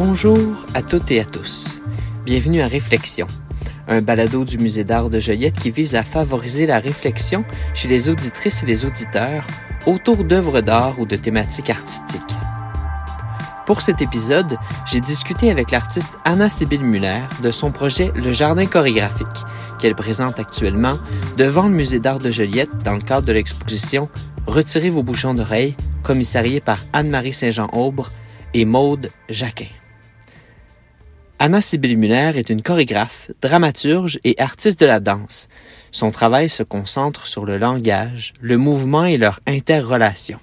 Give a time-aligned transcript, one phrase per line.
[0.00, 1.80] Bonjour à toutes et à tous.
[2.24, 3.26] Bienvenue à Réflexion,
[3.88, 7.44] un balado du Musée d'art de Joliette qui vise à favoriser la réflexion
[7.74, 9.44] chez les auditrices et les auditeurs
[9.86, 12.36] autour d'œuvres d'art ou de thématiques artistiques.
[13.66, 14.56] Pour cet épisode,
[14.86, 19.26] j'ai discuté avec l'artiste Anna Sibylle Muller de son projet Le Jardin chorégraphique,
[19.80, 20.96] qu'elle présente actuellement
[21.36, 24.08] devant le Musée d'art de Joliette dans le cadre de l'exposition
[24.46, 28.12] Retirez vos bouchons d'oreilles, commissariée par Anne-Marie Saint-Jean-Aubre
[28.54, 29.66] et Maude Jacquin.
[31.40, 35.48] Anna Sibylle Muller est une chorégraphe, dramaturge et artiste de la danse.
[35.92, 40.40] Son travail se concentre sur le langage, le mouvement et leur interrelation.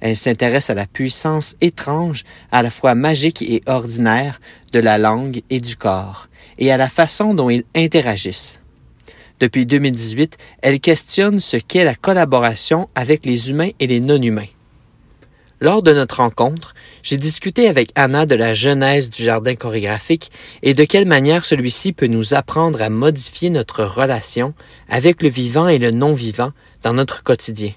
[0.00, 4.40] Elle s'intéresse à la puissance étrange, à la fois magique et ordinaire,
[4.72, 6.26] de la langue et du corps,
[6.58, 8.60] et à la façon dont ils interagissent.
[9.38, 14.48] Depuis 2018, elle questionne ce qu'est la collaboration avec les humains et les non-humains.
[15.60, 16.74] Lors de notre rencontre,
[17.06, 20.32] j'ai discuté avec Anna de la genèse du jardin chorégraphique
[20.64, 24.54] et de quelle manière celui-ci peut nous apprendre à modifier notre relation
[24.88, 26.50] avec le vivant et le non-vivant
[26.82, 27.70] dans notre quotidien.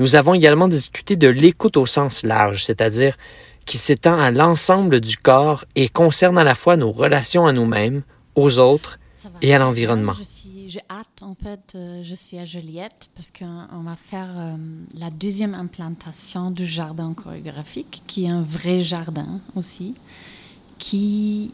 [0.00, 3.16] Nous avons également discuté de l'écoute au sens large, c'est-à-dire
[3.64, 8.02] qui s'étend à l'ensemble du corps et concerne à la fois nos relations à nous-mêmes,
[8.34, 8.98] aux autres
[9.40, 10.16] et à l'environnement
[10.68, 14.56] j'ai hâte, en fait, euh, je suis à Joliette parce qu'on va faire euh,
[14.98, 19.94] la deuxième implantation du jardin chorégraphique, qui est un vrai jardin aussi,
[20.78, 21.52] qui,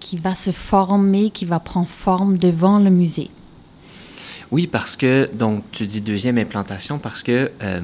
[0.00, 3.30] qui va se former, qui va prendre forme devant le musée.
[4.50, 7.80] Oui, parce que, donc, tu dis deuxième implantation parce que euh,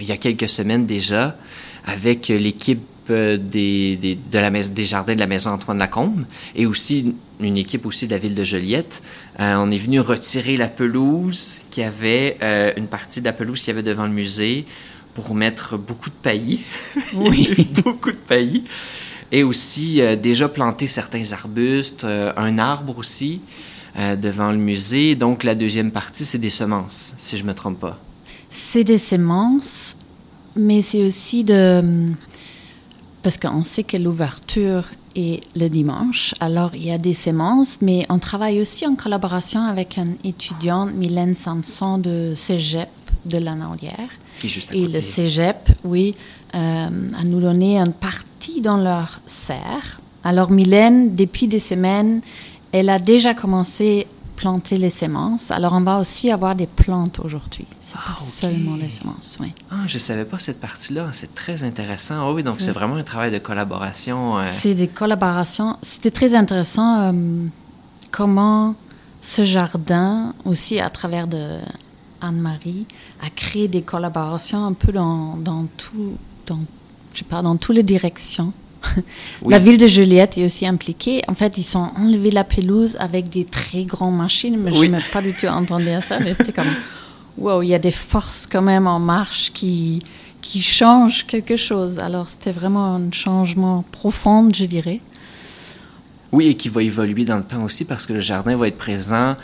[0.00, 1.36] il y a quelques semaines déjà,
[1.86, 7.14] avec l'équipe des, des, de la, des jardins de la maison Antoine Lacombe et aussi
[7.40, 9.02] une équipe aussi de la ville de Joliette.
[9.40, 13.60] Euh, on est venu retirer la pelouse qui avait, euh, une partie de la pelouse
[13.60, 14.66] qu'il y avait devant le musée
[15.14, 16.60] pour mettre beaucoup de paillis.
[17.14, 17.68] Oui.
[17.82, 18.64] beaucoup de paillis.
[19.32, 23.40] Et aussi euh, déjà planter certains arbustes, un arbre aussi
[24.18, 25.16] devant le musée.
[25.16, 27.98] Donc la deuxième partie, c'est des semences, si je ne me trompe pas.
[28.48, 29.96] C'est des semences,
[30.56, 31.82] mais c'est aussi de...
[33.22, 34.84] Parce qu'on sait que l'ouverture
[35.16, 36.34] et le dimanche.
[36.40, 40.86] Alors, il y a des séances, mais on travaille aussi en collaboration avec un étudiant,
[40.86, 42.88] Mylène Samson de Cégep
[43.26, 43.54] de la.
[44.40, 46.14] Qui juste Et le Cégep, oui,
[46.54, 46.58] euh,
[47.18, 50.00] a nous donné une partie dans leur serre.
[50.24, 52.20] Alors, Mylène, depuis des semaines,
[52.72, 54.06] elle a déjà commencé
[54.40, 55.50] planter les semences.
[55.50, 57.66] Alors, on va aussi avoir des plantes aujourd'hui.
[57.78, 59.52] C'est pas ah, seulement les semences, oui.
[59.70, 61.10] Ah, je savais pas cette partie-là.
[61.12, 62.26] C'est très intéressant.
[62.26, 64.38] Oh oui, donc c'est vraiment un travail de collaboration.
[64.38, 64.44] Euh.
[64.46, 65.76] C'est des collaborations.
[65.82, 67.12] C'était très intéressant euh,
[68.10, 68.76] comment
[69.20, 71.58] ce jardin, aussi à travers de
[72.22, 72.86] Anne-Marie,
[73.22, 76.14] a créé des collaborations un peu dans, dans tout,
[76.46, 76.60] dans,
[77.12, 78.54] je sais pas, dans toutes les directions.
[79.46, 81.22] La ville de Joliette est aussi impliquée.
[81.28, 84.56] En fait, ils sont enlevés la pelouse avec des très grandes machines.
[84.58, 86.72] Mais je n'ai pas du tout entendu ça, mais c'était comme,
[87.38, 90.02] wow, il y a des forces quand même en marche qui,
[90.40, 91.98] qui changent quelque chose.
[91.98, 95.00] Alors, c'était vraiment un changement profond, je dirais.
[96.32, 98.78] Oui, et qui va évoluer dans le temps aussi parce que le jardin va être
[98.78, 99.36] présent,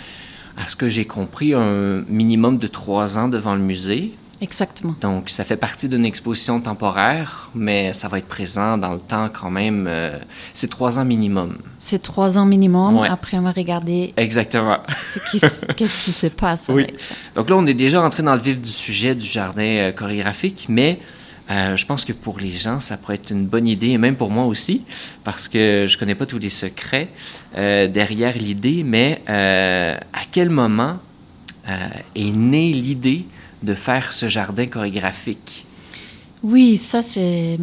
[0.57, 4.13] à ce que j'ai compris, un minimum de trois ans devant le musée.
[4.41, 4.95] Exactement.
[5.01, 9.29] Donc, ça fait partie d'une exposition temporaire, mais ça va être présent dans le temps
[9.33, 9.87] quand même.
[9.89, 10.19] Euh,
[10.53, 11.57] c'est trois ans minimum.
[11.79, 12.99] C'est trois ans minimum.
[13.09, 14.13] Après, on va regarder.
[14.17, 14.79] Exactement.
[15.77, 17.15] Qu'est-ce qui se passe avec ça.
[17.35, 20.67] Donc là, on est déjà entré dans le vif du sujet du jardin euh, chorégraphique,
[20.69, 21.01] mais
[21.51, 24.17] euh, je pense que pour les gens, ça pourrait être une bonne idée, et même
[24.17, 24.85] pour moi aussi,
[25.25, 27.09] parce que je connais pas tous les secrets
[27.55, 30.99] derrière l'idée, mais à quel moment
[32.15, 33.27] est née l'idée
[33.63, 35.67] de faire ce jardin chorégraphique?
[36.43, 37.59] Oui, ça c'est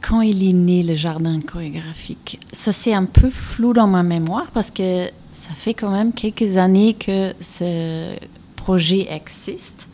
[0.00, 2.38] quand il est né le jardin chorégraphique.
[2.52, 6.56] Ça c'est un peu flou dans ma mémoire parce que ça fait quand même quelques
[6.56, 8.16] années que ce
[8.56, 9.88] projet existe.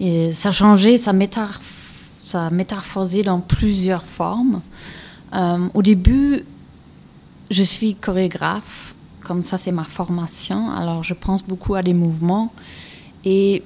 [0.00, 4.60] Et ça a changé, ça a métamorphosé dans plusieurs formes.
[5.34, 6.44] Euh, au début,
[7.50, 12.52] je suis chorégraphe, comme ça c'est ma formation, alors je pense beaucoup à des mouvements
[13.24, 13.62] et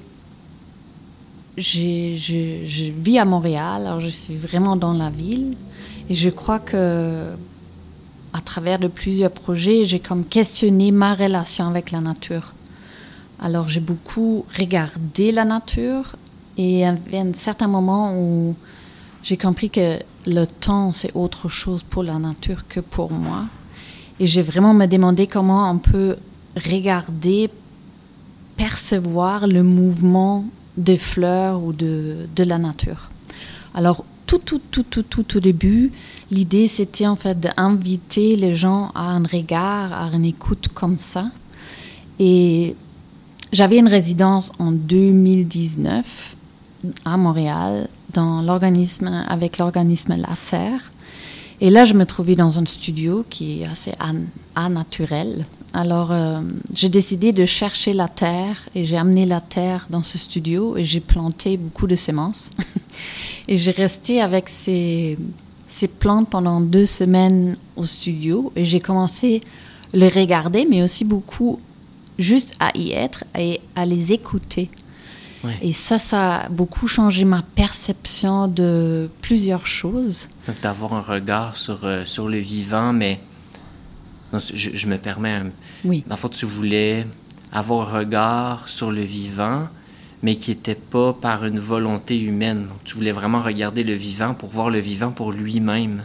[1.57, 5.55] je, vis à Montréal, alors je suis vraiment dans la ville.
[6.09, 7.33] Et je crois que
[8.33, 12.55] à travers de plusieurs projets, j'ai comme questionné ma relation avec la nature.
[13.41, 16.17] Alors j'ai beaucoup regardé la nature
[16.59, 18.55] et il y avait un certain moment où
[19.23, 23.45] j'ai compris que le temps, c'est autre chose pour la nature que pour moi.
[24.21, 26.17] Et j'ai vraiment me demandé comment on peut
[26.57, 27.51] regarder
[28.57, 33.11] percevoir le mouvement des fleurs ou de, de la nature.
[33.75, 35.93] Alors, tout, tout, tout, tout, tout au début,
[36.31, 41.31] l'idée c'était en fait d'inviter les gens à un regard, à une écoute comme ça.
[42.19, 42.75] Et
[43.53, 46.37] j'avais une résidence en 2019
[47.05, 50.93] à Montréal dans l'organisme avec l'organisme Lacer.
[51.61, 53.93] Et là, je me trouvais dans un studio qui est assez
[54.69, 55.47] naturel.
[55.77, 56.41] Alors, euh,
[56.75, 60.85] j'ai décidé de chercher la terre et j'ai amené la terre dans ce studio et
[60.85, 62.51] j'ai planté beaucoup de semences.
[63.49, 65.19] et j'ai resté avec ces,
[65.67, 69.43] ces plantes pendant deux semaines au studio et j'ai commencé
[69.93, 71.61] à les regarder, mais aussi beaucoup
[72.19, 74.71] juste à y être et à les écouter.
[75.61, 80.29] Et ça, ça a beaucoup changé ma perception de plusieurs choses.
[80.49, 83.21] Donc, d'avoir un regard sur, euh, sur le vivant, mais
[84.33, 85.43] je, me permets.
[85.85, 86.05] Oui.
[86.07, 87.07] Dans le tu voulais
[87.53, 89.69] avoir un regard sur le vivant,
[90.23, 92.69] mais qui n'était pas par une volonté humaine.
[92.85, 96.03] tu voulais vraiment regarder le vivant pour voir le vivant pour lui-même.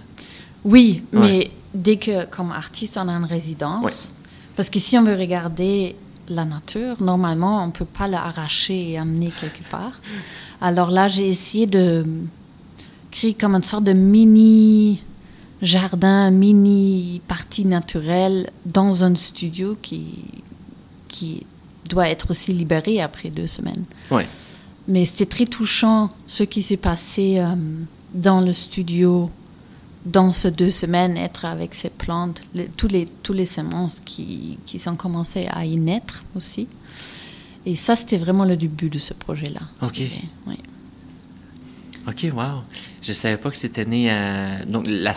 [0.64, 4.14] Oui, mais dès que, comme artiste, on a une résidence,
[4.56, 5.96] parce que si on veut regarder
[6.30, 9.94] la nature, normalement, on ne peut pas l'arracher et amener quelque part.
[10.62, 12.04] Alors là, j'ai essayé de
[13.10, 15.04] créer comme une sorte de mini
[15.62, 20.26] jardin, mini partie naturelle dans un studio qui,
[21.08, 21.46] qui
[21.90, 23.86] doit être aussi libéré après deux semaines.
[24.10, 24.28] Ouais.
[24.88, 27.56] Mais c'était très touchant ce qui s'est passé euh,
[28.14, 29.30] dans le studio
[30.06, 32.42] dans ces deux semaines, être avec ces plantes,
[32.76, 36.68] tous, les, tous les semences qui, qui sont commencées à y naître aussi.
[37.68, 39.62] Et ça, c'était vraiment le début de ce projet-là.
[39.84, 40.02] OK.
[40.48, 40.58] Oui.
[42.08, 42.62] OK, wow.
[43.02, 44.66] Je savais pas que c'était né à...
[44.66, 45.14] Donc, la,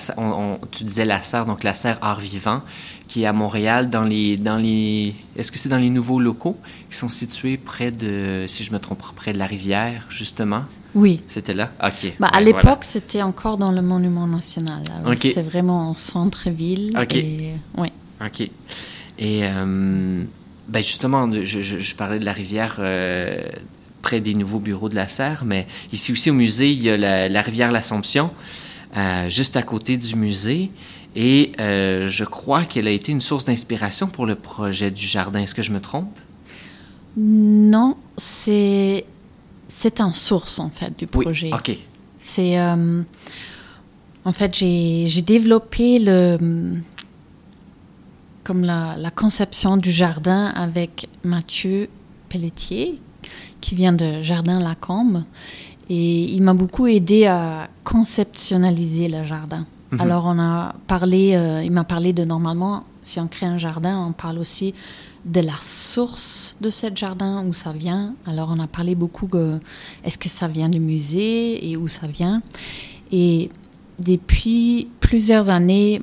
[0.70, 2.62] tu disais la serre, donc la serre Art Vivant,
[3.08, 4.36] qui est à Montréal, dans les...
[4.36, 6.58] Dans les Est-ce que c'est dans les nouveaux locaux
[6.90, 10.64] qui sont situés près de, si je me trompe, près de la rivière, justement?
[10.94, 11.22] Oui.
[11.26, 11.72] C'était là?
[11.82, 12.12] OK.
[12.20, 14.82] Bah, à l'époque, c'était encore dans le Monument National.
[15.16, 16.96] C'était vraiment en centre-ville.
[17.00, 17.16] OK.
[17.16, 17.52] Et...
[17.76, 17.88] Oui.
[18.24, 18.50] OK.
[19.18, 20.24] Et euh,
[20.68, 23.42] ben justement, je, je, parlais de la rivière euh,
[24.04, 26.96] près des nouveaux bureaux de la Serre, mais ici aussi au musée, il y a
[27.28, 28.30] la, rivière L'Assomption,
[28.96, 30.70] euh, juste à côté du musée.
[31.16, 35.40] Et je crois qu'elle a été une source d'inspiration pour le projet du jardin.
[35.40, 36.18] Est-ce que je me trompe?
[37.16, 39.04] Non, c'est
[39.68, 41.50] c'est un source en fait du projet.
[41.52, 41.76] Oui, ok.
[42.18, 43.02] C'est euh,
[44.24, 46.38] en fait j'ai développé le
[48.42, 51.88] comme la, la, conception du jardin avec Mathieu
[52.28, 53.00] Pelletier
[53.64, 55.24] qui vient de Jardin Lacombe
[55.88, 59.64] et il m'a beaucoup aidé à conceptualiser le jardin.
[59.90, 60.00] Mhm.
[60.02, 63.98] Alors on a parlé, euh, il m'a parlé de normalement si on crée un jardin,
[64.06, 64.74] on parle aussi
[65.24, 68.14] de la source de ce jardin, où ça vient.
[68.26, 69.58] Alors on a parlé beaucoup de
[70.04, 72.42] est-ce que ça vient du musée et où ça vient.
[73.12, 73.48] Et
[73.98, 76.02] depuis plusieurs années,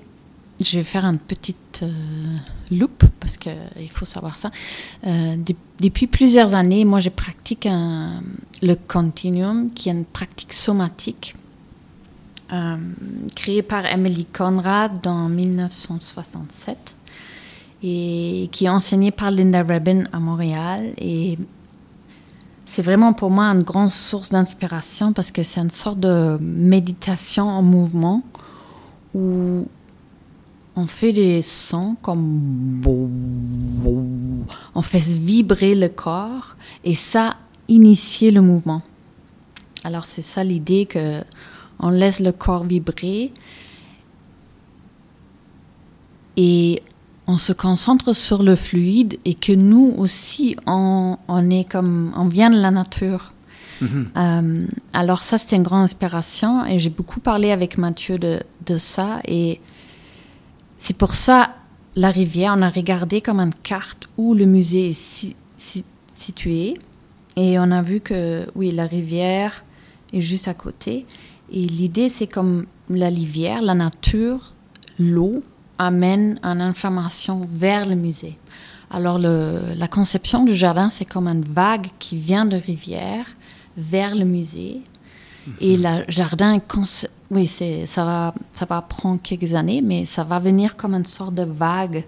[0.59, 2.37] je vais faire une petite euh,
[2.71, 4.51] loupe parce qu'il faut savoir ça.
[5.07, 5.37] Euh,
[5.79, 7.65] depuis plusieurs années, moi je pratique
[8.61, 11.35] le continuum, qui est une pratique somatique
[12.51, 12.75] euh,
[13.33, 16.97] créée par Emily Conrad en 1967
[17.81, 20.93] et qui est enseigné par Linda Rabin à Montréal.
[20.97, 21.37] Et
[22.65, 27.47] c'est vraiment pour moi une grande source d'inspiration parce que c'est une sorte de méditation
[27.47, 28.21] en mouvement
[29.13, 29.65] où
[30.75, 32.81] on fait des sons comme
[34.73, 37.35] on fait vibrer le corps et ça
[37.67, 38.81] initie le mouvement.
[39.83, 41.21] Alors c'est ça l'idée que
[41.79, 43.31] on laisse le corps vibrer
[46.37, 46.81] et
[47.27, 51.17] on se concentre sur le fluide et que nous aussi, on,
[51.49, 53.33] est comme, on vient de la nature.
[53.79, 54.09] Mhm.
[54.17, 59.19] Euh, alors ça, c'était une grande inspiration et j'ai beaucoup parlé avec Mathieu de, ça
[59.25, 59.59] et
[60.81, 61.55] c'est pour ça
[61.95, 65.35] la rivière, on a regardé comme une carte où le musée est
[66.11, 66.79] situé
[67.35, 69.63] et on a vu que oui, la rivière
[70.11, 71.05] est juste à côté
[71.51, 74.55] et l'idée c'est comme la rivière, la nature,
[74.97, 75.43] l'eau
[75.77, 78.39] amène une information vers le musée.
[78.89, 83.27] Alors la conception du jardin, c'est comme une vague qui vient de rivière
[83.77, 84.81] vers le musée.
[85.59, 86.59] Et le jardin,
[87.31, 91.33] oui, ça va, ça va prendre quelques années, mais ça va venir comme une sorte
[91.33, 92.03] de vague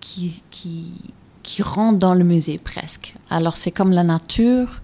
[0.00, 0.92] qui, qui,
[1.42, 3.14] qui rentre dans le musée presque.
[3.28, 4.80] Alors c'est comme la nature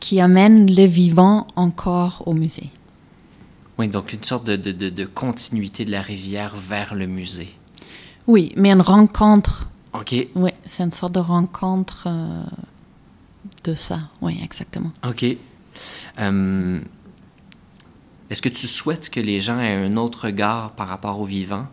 [0.00, 2.70] qui amène le vivant encore au musée.
[3.78, 7.54] Oui, donc une sorte de, de, de, continuité de la rivière vers le musée.
[8.26, 9.68] Oui, mais une rencontre.
[9.92, 10.14] OK.
[10.34, 12.42] Oui, c'est une sorte de rencontre euh,
[13.62, 14.00] de ça.
[14.20, 14.90] Oui, exactement.
[15.08, 15.24] OK.
[16.18, 16.80] Euh,
[18.30, 21.66] Est-ce que tu souhaites que les gens aient un autre regard par rapport au vivant,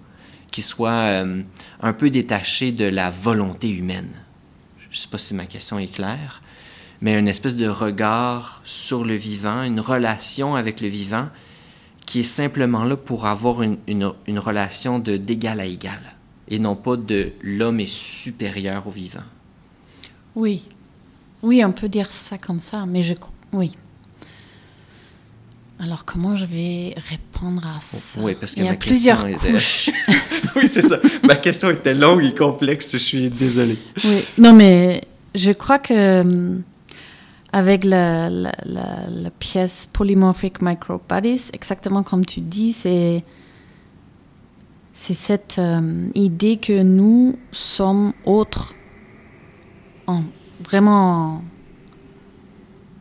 [0.51, 1.41] qui soit euh,
[1.81, 4.11] un peu détaché de la volonté humaine?
[4.79, 6.41] Je ne sais pas si ma question est claire,
[7.01, 11.27] mais une espèce de regard sur le vivant, une relation avec le vivant
[12.05, 15.99] qui est simplement là pour avoir une, une, relation de d'égal à égal
[16.47, 19.23] et non pas de l'homme est supérieur au vivant.
[20.35, 20.65] Oui.
[21.41, 23.13] Oui, on peut dire ça comme ça, mais je
[23.53, 23.75] oui.
[25.79, 28.19] Alors comment je vais répondre à ça?
[28.21, 29.89] Oui, parce que Il y a plusieurs était- couches.
[30.55, 30.99] oui, c'est ça.
[31.27, 33.77] Ma question était longue et complexe, je suis désolé.
[34.05, 35.01] Oui, non, mais
[35.33, 36.63] je crois que hum,
[37.51, 43.23] avec la, la, la- la pièce Polymorphic Microbodies, exactement comme tu dis, c'est
[44.93, 48.75] c'est cette hum, idée que nous sommes autres,
[50.07, 50.23] en,
[50.63, 51.43] vraiment.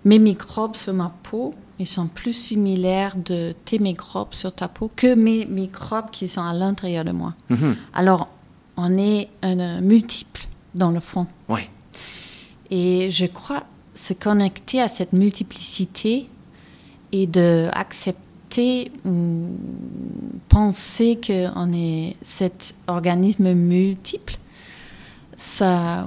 [0.04, 4.90] Mes microbes sur ma peau, ils sont plus similaires de tes microbes sur ta peau
[4.94, 7.34] que mes microbes qui sont à l'intérieur de moi.
[7.50, 7.76] Mhm.
[7.94, 8.28] Alors,
[8.76, 11.26] on est un euh, multiple dans le fond.
[11.48, 11.62] Oui.
[12.70, 13.64] Et je crois
[13.94, 16.28] se connecter à cette multiplicité
[17.12, 19.48] et de accepter ou
[20.48, 24.36] penser qu'on est cet organisme multiple,
[25.36, 26.06] ça,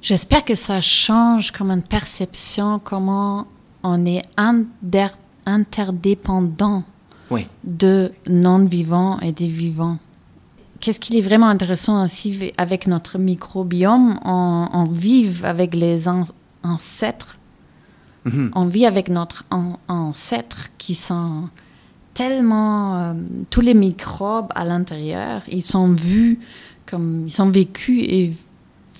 [0.00, 3.46] j'espère que ça change comme une perception, comment
[3.84, 4.22] on est
[5.46, 6.82] interdépendant
[7.30, 7.46] Oui.
[7.64, 9.98] de non-vivants et des vivants.
[10.80, 16.26] Qu'est-ce qui est vraiment intéressant aussi avec notre microbiome On, on vit avec les an-
[16.62, 17.38] ancêtres,
[18.26, 18.50] Mhm.
[18.54, 21.48] on vit avec notre an- ancêtre qui sont
[22.14, 23.14] tellement euh,
[23.50, 26.38] tous les microbes à l'intérieur, ils sont vus
[26.86, 28.32] comme ils sont vécus et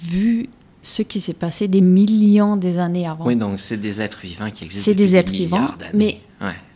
[0.03, 0.49] vus
[0.85, 3.27] ce qui s'est passé des millions des années avant.
[3.27, 4.85] Oui, donc c'est des êtres vivants qui existent.
[4.85, 5.69] C'est des êtres vivants.
[5.95, 6.21] Ouais.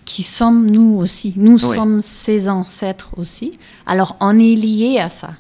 [0.05, 1.35] qui sommes nous aussi.
[1.37, 1.75] Nous Oui.
[1.75, 3.59] sommes ses ancêtres aussi.
[3.87, 5.35] Alors on est lié à ça.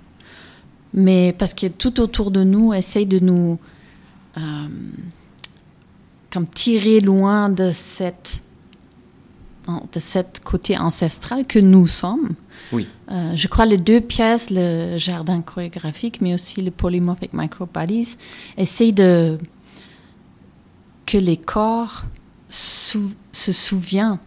[0.93, 3.59] Mais parce que tout autour de nous essaye de nous
[4.37, 4.41] euh,
[6.31, 8.43] comme tirer loin de cette
[9.93, 12.31] de cette côté ancestral que nous sommes.
[12.73, 12.87] Oui.
[13.11, 18.17] Euh, je crois les deux pièces, le jardin chorégraphique, mais aussi le polymorphic microbodies,
[18.57, 19.39] essayent de
[21.07, 22.05] que les corps
[22.49, 24.19] sou- se souviennent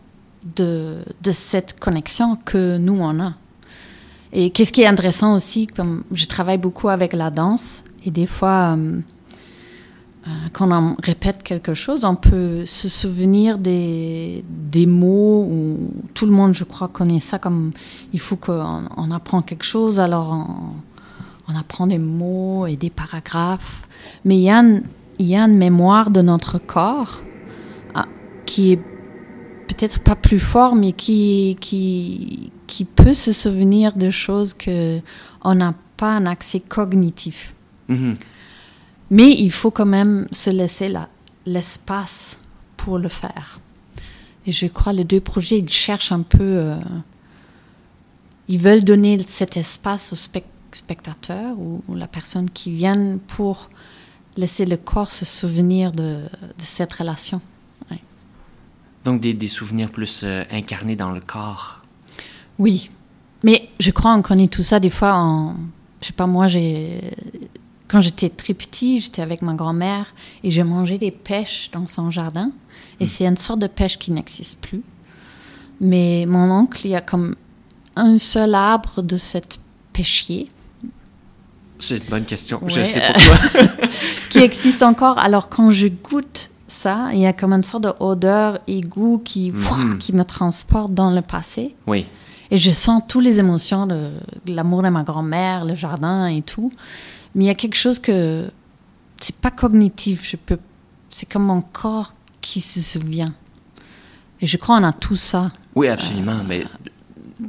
[0.56, 3.34] de, de cette connexion que nous on a.
[4.34, 8.26] Et qu'est-ce qui est intéressant aussi, comme je travaille beaucoup avec la danse, et des
[8.26, 9.02] fois, euh,
[10.54, 16.32] quand on répète quelque chose, on peut se souvenir des, des mots, ou tout le
[16.32, 17.72] monde, je crois, connaît ça comme
[18.14, 20.48] il faut qu'on on apprend quelque chose, alors
[21.48, 23.88] on, apprend des mots et des paragraphes.
[24.24, 24.84] Mais il y a une,
[25.20, 27.24] y a une mémoire de notre corps
[27.94, 28.06] ah,
[28.46, 28.80] qui est
[29.68, 35.00] peut-être pas plus fort, mais qui, qui, qui peut se souvenir de choses que
[35.44, 37.54] on n'a pas un accès cognitif.
[37.90, 38.14] Mhm.
[39.12, 41.10] Mais il faut quand même se laisser la-
[41.46, 42.40] l'espace
[42.78, 43.60] pour le faire.
[44.48, 46.76] Et je crois les deux projets, ils cherchent un peu, euh,
[48.48, 53.70] ils veulent donner cet espace au spec- spectateur ou, ou la personne qui vient pour
[54.38, 57.42] laisser le corps se souvenir de, de cette relation.
[59.04, 61.82] Donc des, des souvenirs plus euh, incarnés dans le corps.
[62.60, 62.92] Oui,
[63.44, 65.56] mais je crois qu'on connaît tout ça des fois en...
[66.02, 67.12] Je sais pas, moi, j'ai...
[67.92, 70.06] Quand j'étais très petit, j'étais avec ma grand-mère
[70.44, 72.52] et j'ai mangé des pêches dans son jardin.
[73.02, 74.82] Et c'est une sorte de pêche qui n'existe plus.
[75.82, 77.36] Mais mon oncle, il y a comme
[77.96, 79.60] un seul arbre de cette
[79.92, 80.48] pêchier
[81.80, 82.64] C'est une bonne question.
[82.64, 82.70] Ouais.
[82.70, 83.88] Je sais pourquoi.
[84.30, 85.18] qui existe encore.
[85.20, 89.52] Alors quand je goûte ça, il y a comme une sorte d'odeur et goût qui,
[89.52, 89.98] Mhm.
[90.00, 91.76] qui me transporte dans le passé.
[91.88, 92.06] oui.
[92.54, 94.10] Et je sens toutes les émotions de,
[94.46, 96.70] de l'amour de ma grand-mère, le jardin et tout.
[97.36, 98.50] Mais il y a quelque chose que
[99.20, 100.28] c'est pas cognitif.
[100.30, 100.58] Je peux,
[101.10, 103.34] c'est comme mon corps qui se souvient.
[104.42, 105.52] Et je crois qu'on a tout ça.
[105.76, 106.44] Oui, absolument.
[106.48, 106.66] mais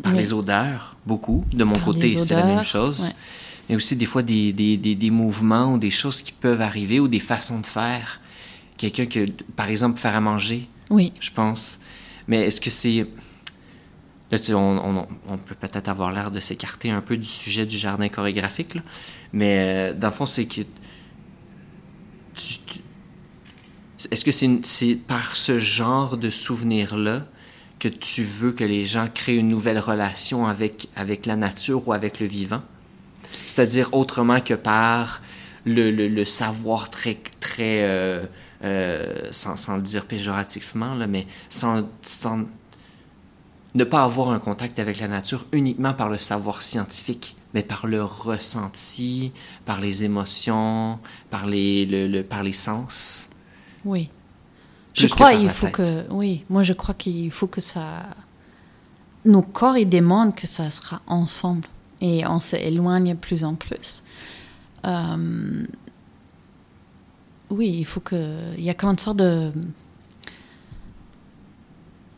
[0.02, 1.44] par les odeurs, beaucoup.
[1.52, 3.04] De mon côté, c'est la même chose.
[3.04, 3.14] ouais.
[3.68, 7.00] Mais aussi des fois des, des, des, des mouvements ou des choses qui peuvent arriver
[7.00, 8.20] ou des façons de faire.
[8.76, 11.78] Quelqu'un que, par exemple, faire à manger, Oui, je pense.
[12.26, 13.06] Mais est-ce que c'est...
[14.30, 17.26] Là, tu sais, on, on, on peut peut-être avoir l'air de s'écarter un peu du
[17.26, 18.82] sujet du jardin chorégraphique, là.
[19.32, 20.62] Mais euh, dans le fond, c'est que...
[24.10, 24.30] Est-ce que
[24.64, 27.24] c'est par ce genre de souvenir-là
[27.78, 30.88] que tu veux que les gens créent une nouvelle relation avec,
[31.24, 32.62] la nature ou avec le vivant?
[33.46, 35.22] C'est-à-dire autrement que par
[35.64, 37.18] le, savoir très,
[37.60, 38.24] euh,
[39.30, 42.46] sans, sans, le dire péjorativement, là, mais sans, sans
[43.74, 47.86] ne pas avoir un contact avec la nature uniquement par le savoir scientifique, mais par
[47.86, 49.32] le ressenti,
[49.64, 50.98] par les émotions,
[51.30, 53.30] par les, le, par les sens.
[53.84, 54.10] Oui.
[54.94, 58.04] Je crois qu'il faut que, oui, moi je crois qu'il faut que ça,
[59.24, 61.66] nos corps ils demandent que ça sera ensemble
[62.02, 64.02] et on s'éloigne de plus en plus.
[64.84, 65.64] Euh,
[67.48, 69.50] oui, il faut que, il y a comme une sorte de,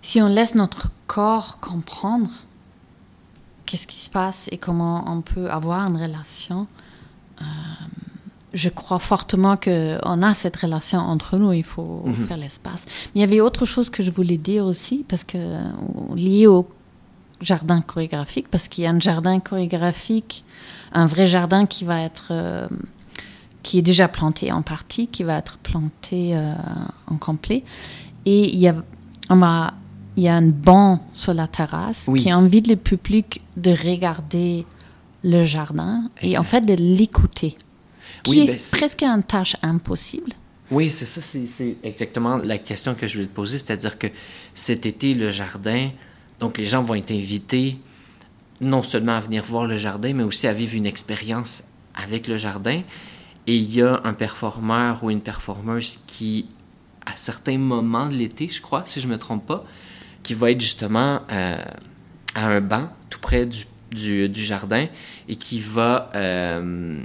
[0.05, 2.29] si on laisse notre corps comprendre
[3.65, 6.67] qu'est-ce qui se passe et comment on peut avoir une relation,
[7.41, 7.45] euh,
[8.53, 12.15] je crois fortement qu'on a cette relation entre nous, il faut mhm.
[12.27, 12.85] faire l'espace.
[12.87, 15.39] Mais il y avait autre chose que je voulais dire aussi, parce que
[16.15, 16.69] lié au
[17.41, 20.45] jardin chorégraphique, parce qu'il y a un jardin chorégraphique,
[20.93, 22.69] un vrai jardin qui va être, euh,
[23.63, 26.53] qui est déjà planté en partie, qui va être planté euh,
[27.07, 27.65] en complet.
[28.27, 28.75] Et il y a,
[29.31, 29.73] on m'a
[30.17, 34.65] il y a un banc sur la terrasse qui invite le public de regarder
[35.23, 37.57] le jardin et en fait de l'écouter,
[38.23, 40.33] qui est ben, presque une tâche impossible.
[40.71, 44.07] Oui, c'est ça, c'est exactement la question que je voulais te poser, c'est-à-dire que
[44.55, 45.91] cet été, le jardin,
[46.41, 47.79] donc les gens vont être invités
[48.61, 52.39] non seulement à venir voir le jardin, mais aussi à vivre une expérience avec le
[52.39, 52.83] jardin.
[53.47, 56.47] Et il y a un performeur ou une performeuse qui,
[57.05, 59.65] à certains moments de l'été, je crois, si je ne me trompe pas,
[60.25, 61.57] qui va être justement euh,
[62.35, 64.87] à un banc tout près du, du, jardin
[65.29, 67.01] et qui va euh,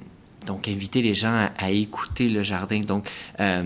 [0.48, 2.80] donc inviter les gens à, écouter le jardin.
[2.80, 3.08] Donc,
[3.40, 3.64] euh,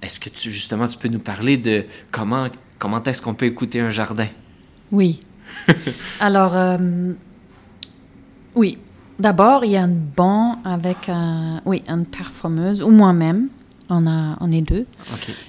[0.00, 3.80] est-ce que tu justement tu peux nous parler de comment comment est-ce qu'on peut écouter
[3.80, 4.28] un jardin?
[4.90, 5.20] Oui.
[6.20, 6.78] Alors,
[8.54, 8.78] oui.
[9.18, 13.48] D'abord, il y a un banc avec un, oui, une performeuse ou moi-même
[13.88, 14.86] on, a, on est deux.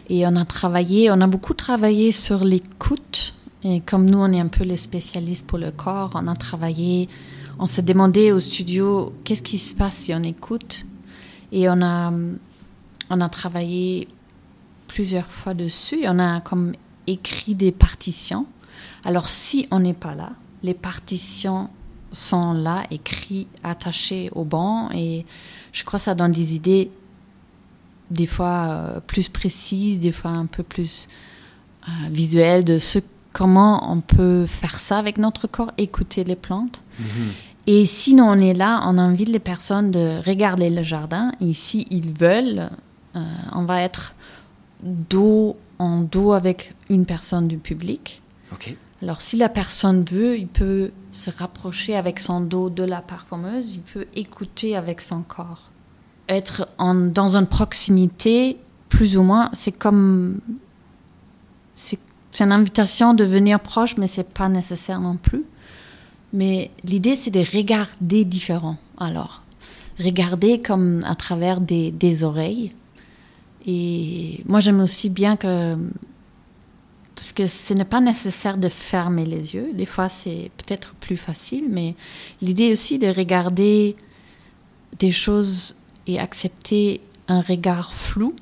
[0.10, 3.36] Et on a travaillé, on a beaucoup travaillé sur l'écoute.
[3.64, 7.10] Et comme nous, on est un peu les spécialistes pour le corps, on a travaillé,
[7.58, 10.86] on s'est demandé au studio qu'est-ce qui se passe si on écoute?
[11.52, 12.12] Et on a,
[13.10, 14.08] on a travaillé
[14.88, 16.04] plusieurs fois dessus.
[16.08, 16.74] on a comme
[17.08, 18.46] écrit des partitions.
[19.04, 20.32] Alors si on n'est pas là,
[20.64, 21.70] les partitions
[22.12, 24.90] sont là, écrites, attachées au banc.
[24.94, 25.26] Et
[25.72, 26.90] je crois que ça donne des idées
[28.12, 31.08] des fois euh, plus précise, des fois un peu plus
[31.88, 33.00] euh, visuelle de ce,
[33.34, 36.82] comment on peut faire ça avec notre corps, écouter les plantes.
[37.00, 37.32] Mhm.
[37.68, 41.32] Et sinon, on est là, on invite les personnes de regarder le jardin.
[41.42, 42.70] Et si ils veulent,
[43.16, 44.14] euh, on va être
[44.84, 48.22] dos en dos avec une personne du public.
[49.02, 53.76] Alors, si la personne veut, il peut se rapprocher avec son dos de la performeuse,
[53.76, 55.72] il peut écouter avec son corps
[56.30, 58.58] être dans une proximité,
[58.90, 60.40] plus ou moins, c'est comme.
[61.76, 62.00] C'est
[62.40, 65.44] une invitation de venir proche, mais c'est pas nécessaire non plus.
[66.34, 68.78] Mais l'idée, c'est de regarder différent.
[68.98, 69.44] Alors,
[70.00, 72.74] regarder comme à travers des, des oreilles.
[73.66, 75.78] Et moi, j'aime aussi bien que.
[77.16, 79.72] Parce que ce n'est pas nécessaire de fermer les yeux.
[79.74, 81.96] Des fois, c'est peut-être plus facile, mais
[82.42, 83.96] l'idée aussi de regarder
[85.00, 85.76] des choses
[86.08, 88.36] et accepter un regard flou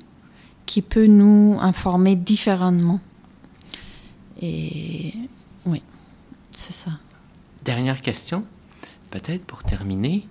[0.66, 3.00] qui peut nous informer différemment.
[4.40, 5.14] Et
[5.66, 5.82] oui,
[6.54, 6.92] c'est ça.
[7.64, 8.44] Dernière question,
[9.10, 10.26] peut-être pour terminer.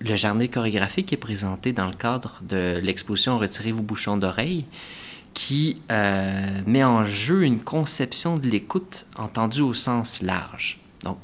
[0.00, 4.64] Le jardin chorégraphique est présenté dans le cadre de l'exposition Retirez vos bouchons d'oreilles,
[5.34, 10.80] qui euh, met en jeu une conception de l'écoute entendue au sens large.
[11.04, 11.18] Donc,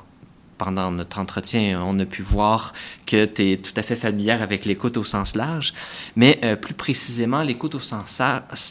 [0.58, 2.72] pendant notre entretien, on a pu voir
[3.06, 5.74] que tu es tout à fait familière avec l'écoute au sens large,
[6.16, 8.20] mais euh, plus précisément l'écoute au sens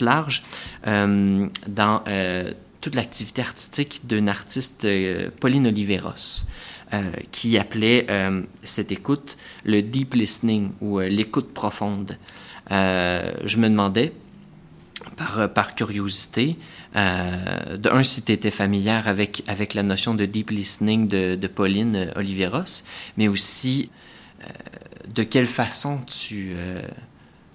[0.01, 0.43] large
[0.87, 4.87] euh, dans euh, toute l'activité artistique d'une artiste,
[5.39, 6.45] Pauline Oliveros,
[7.31, 8.05] qui appelait
[8.63, 12.15] cette écoute le deep listening ou l'écoute profonde.
[12.69, 14.13] je me demandais,
[15.15, 16.57] par, par curiosité,
[16.95, 21.35] euh, de un, si tu étais familière avec, avec la notion de deep listening de,
[21.35, 22.83] de Pauline euh, Oliveros,
[23.17, 23.89] mais aussi
[24.41, 24.45] euh,
[25.07, 26.55] de quelle façon tu,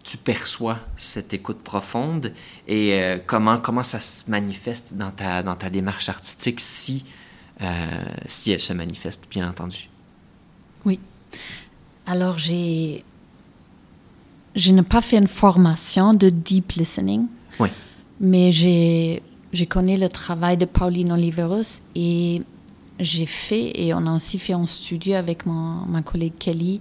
[0.02, 2.32] tu perçois cette écoute profonde
[2.68, 7.04] et comment, comment ça se manifeste dans ta, dans ta démarche artistique si,
[8.26, 9.88] si elle se manifeste, bien entendu?
[10.84, 11.00] Oui.
[12.06, 13.04] Alors, j'ai.
[14.54, 17.26] Je n'ai pas fait une formation de deep listening.
[17.58, 17.68] Oui.
[18.20, 19.22] Mais j'ai
[19.68, 22.42] connais le travail de Pauline Oliveros et
[22.98, 26.80] j'ai fait, et on a aussi fait en studio avec ma collègue Kelly,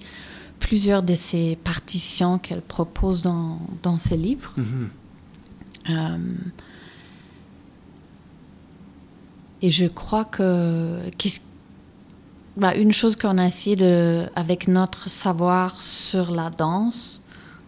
[0.60, 4.54] plusieurs de ces partitions qu'elle propose dans, dans ses livres.
[4.58, 4.88] Mm-hmm.
[5.90, 6.18] Euh,
[9.62, 11.00] et je crois que
[12.58, 17.22] bah, une chose qu'on a essayé de, avec notre savoir sur la danse,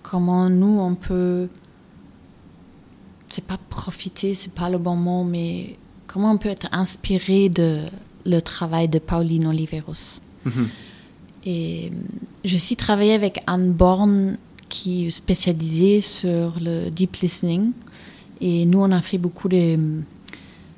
[0.03, 1.47] comment nous on peut,
[3.31, 7.79] c'est pas profiter, c'est pas le bon mot, mais comment on peut être inspiré de
[8.25, 10.19] le travail de Pauline Oliveros?
[10.45, 10.69] Mhm.
[11.45, 11.91] Et
[12.45, 14.37] je suis travaillé avec Anne Born
[14.69, 17.71] qui est spécialisée sur le deep listening.
[18.39, 19.77] Et nous, on a fait beaucoup de,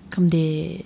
[0.09, 0.85] comme des,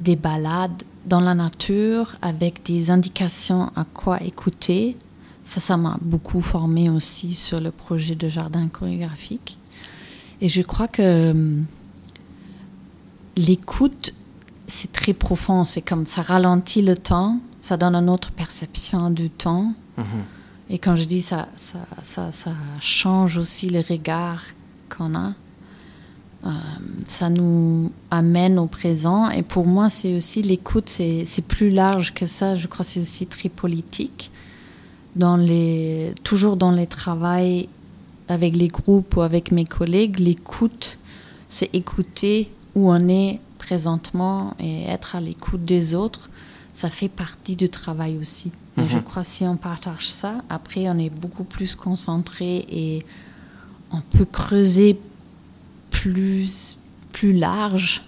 [0.00, 4.96] des balades dans la nature avec des indications à quoi écouter.
[5.44, 9.58] Ça, ça m'a beaucoup formé aussi sur le projet de jardin chorégraphique.
[10.42, 11.64] Et je crois que hum,
[13.36, 14.12] l'écoute,
[14.66, 15.64] c'est très profond.
[15.64, 19.72] C'est comme ça ralentit le temps, ça donne une autre perception du temps.
[19.96, 20.04] Mhm.
[20.68, 24.42] Et quand je dis ça, ça, ça, ça change aussi le regard
[24.88, 25.34] qu'on a.
[26.44, 26.50] Euh,
[27.06, 29.30] ça nous amène au présent.
[29.30, 32.56] Et pour moi, c'est aussi l'écoute, c'est plus large que ça.
[32.56, 34.32] Je crois que c'est aussi très politique.
[35.14, 37.68] Dans les, toujours dans les travails
[38.32, 40.98] avec les groupes ou avec mes collègues, l'écoute,
[41.48, 46.30] c'est écouter où on est présentement et être à l'écoute des autres.
[46.74, 48.50] Ça fait partie du travail aussi.
[48.78, 49.02] Et je mhm.
[49.02, 53.04] crois que si on partage ça, après, on est beaucoup plus concentré et
[53.90, 54.98] on peut creuser
[55.90, 56.78] plus,
[57.12, 58.02] plus large.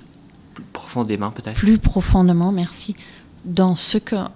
[0.54, 1.56] Plus profondément, peut-être.
[1.56, 2.96] Plus profondément, merci.
[3.44, 4.30] Dans ce qu'on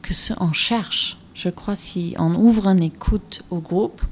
[0.00, 1.18] que ce on cherche.
[1.38, 4.02] Je crois si on ouvre une écoute au groupe,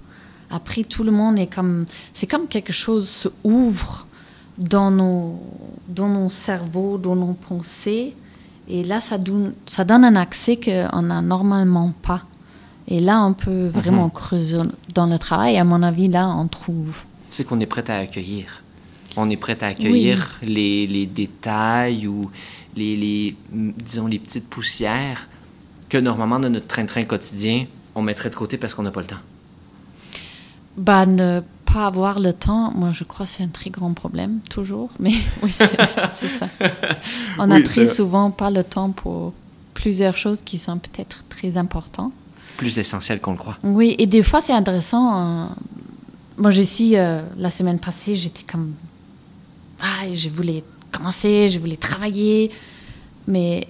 [0.48, 1.86] après tout le monde est comme.
[2.14, 4.06] C'est comme quelque chose se ouvre
[4.58, 5.42] dans nos,
[5.88, 8.14] dans nos cerveaux, dans nos pensées.
[8.68, 12.22] Et là, ça donne, ça donne un accès qu'on n'a normalement pas.
[12.86, 14.12] Et là, on peut vraiment mhm.
[14.12, 14.58] creuser
[14.94, 15.58] dans le travail.
[15.58, 18.62] À mon avis, là, on trouve c'est qu'on est prêt à accueillir.
[19.16, 22.30] On est prêt à accueillir les, les, détails ou
[22.76, 25.26] les, les, disons, les petites poussières
[25.96, 29.06] que normalement, dans notre train-train quotidien, on mettrait de côté parce qu'on n'a pas le
[29.06, 29.16] temps.
[30.76, 34.40] Bah, ne pas avoir le temps, moi, je crois que c'est un très grand problème,
[34.50, 34.90] toujours.
[34.98, 36.48] Mais oui, c'est ça.
[37.38, 39.32] On a très souvent pas le temps pour
[39.72, 42.12] plusieurs choses qui sont peut-être très importantes.
[42.58, 43.58] Plus essentielles qu'on le croit.
[43.62, 45.14] Oui, et des fois, c'est intéressant.
[45.14, 45.56] Hein,
[46.36, 48.74] moi, j'ai euh, la semaine passée, j'étais comme.
[49.80, 52.50] Ah, je voulais commencer, je voulais travailler.
[53.26, 53.66] Mais.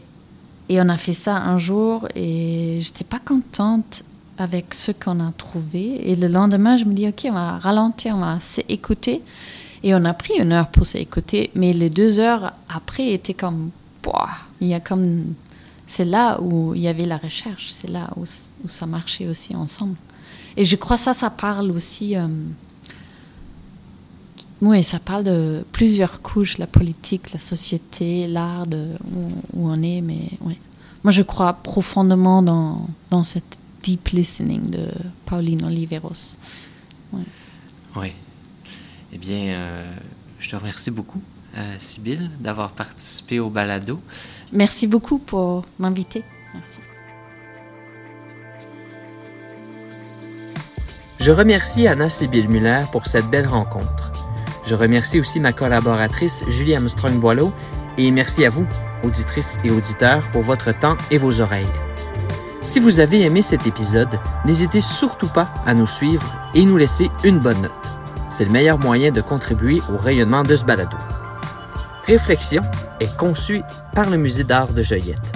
[0.68, 4.02] Et on a fait ça un jour et j'étais pas contente
[4.38, 6.10] avec ce qu'on a trouvé.
[6.10, 9.22] Et le lendemain, je me dis, OK, on va ralentir, on va s'écouter.
[9.82, 11.50] Et on a pris une heure pour s'écouter.
[11.54, 13.70] Mais les deux heures après étaient comme.
[14.60, 15.34] il y a comme.
[15.86, 18.24] C'est là où il y avait la recherche, c'est là où,
[18.66, 19.94] ça marchait aussi ensemble.
[20.56, 22.16] Et je crois ça, ça parle aussi.
[22.16, 22.26] Euh,
[24.62, 28.66] oui, ça parle de plusieurs couches, la politique, la société, l'art,
[29.14, 30.00] où, on est.
[30.00, 30.56] Mais ouais.
[31.04, 34.88] moi, je crois profondément dans, dans cette deep listening de
[35.26, 36.36] Pauline Oliveros.
[37.96, 38.12] Oui.
[39.12, 39.94] Eh bien, euh,
[40.38, 41.22] je te remercie beaucoup,
[41.56, 44.00] euh, Sybille, d'avoir participé au balado.
[44.52, 46.24] Merci beaucoup pour m'inviter.
[46.52, 46.80] Merci.
[51.20, 54.15] Je remercie Anna Sibylle Muller pour cette belle rencontre.
[54.66, 57.52] Je remercie aussi ma collaboratrice Julie Armstrong-Boileau
[57.98, 58.66] et merci à vous,
[59.04, 61.66] auditrices et auditeurs, pour votre temps et vos oreilles.
[62.62, 67.10] Si vous avez aimé cet épisode, n'hésitez surtout pas à nous suivre et nous laisser
[67.22, 67.70] une bonne note.
[68.28, 70.96] C'est le meilleur moyen de contribuer au rayonnement de ce balado.
[72.04, 72.62] Réflexion
[72.98, 73.62] est conçu
[73.94, 75.32] par le Musée d'art de Joliette.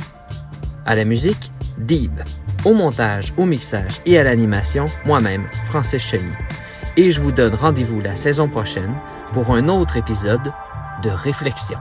[0.87, 2.19] À la musique, Deeb.
[2.65, 6.33] Au montage, au mixage et à l'animation, moi-même, Francis Cheny.
[6.97, 8.93] Et je vous donne rendez-vous la saison prochaine
[9.33, 10.53] pour un autre épisode
[11.03, 11.79] de Réflexion.